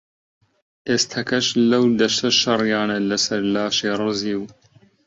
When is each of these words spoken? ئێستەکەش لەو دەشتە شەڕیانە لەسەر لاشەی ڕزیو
ئێستەکەش 0.87 1.47
لەو 1.69 1.83
دەشتە 1.99 2.29
شەڕیانە 2.41 2.97
لەسەر 3.09 3.41
لاشەی 3.53 3.97
ڕزیو 4.01 4.43